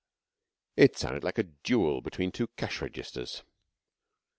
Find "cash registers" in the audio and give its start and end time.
2.57-3.43